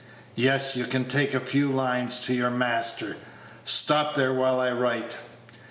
"Yes; 0.33 0.75
you 0.75 0.85
can 0.85 1.05
take 1.05 1.35
a 1.35 1.39
few 1.39 1.71
lines 1.71 2.17
to 2.21 2.33
your 2.33 2.49
master. 2.49 3.17
Stop 3.65 4.15
there 4.15 4.33
while 4.33 4.59
I 4.59 4.71
write." 4.71 5.13